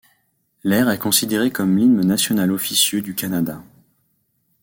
[0.63, 3.61] L'air est considéré comme l'hymne national officieux du Canada.